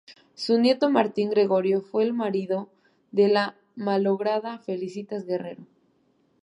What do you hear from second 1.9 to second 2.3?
el